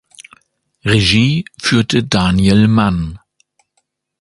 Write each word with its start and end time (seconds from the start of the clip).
Regie 0.83 1.45
führte 1.61 2.03
Daniel 2.03 2.67
Mann. 2.67 3.19